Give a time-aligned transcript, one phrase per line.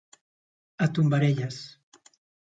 [0.85, 1.59] A tombarelles.